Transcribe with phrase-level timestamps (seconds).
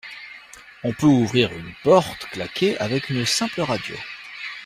[0.83, 3.95] On peut ouvrir une porte claquée avec une simple radio.